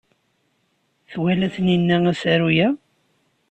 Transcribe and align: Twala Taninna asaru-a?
Twala 1.11 1.47
Taninna 1.53 1.95
asaru-a? 2.11 2.67